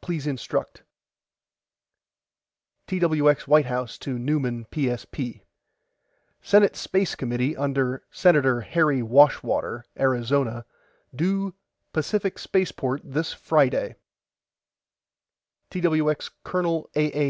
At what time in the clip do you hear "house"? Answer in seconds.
3.66-3.98